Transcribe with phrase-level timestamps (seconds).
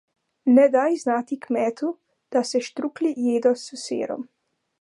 [0.53, 1.91] Ne daj znati kmetu,
[2.37, 4.29] da se štruklji jedo s sirom.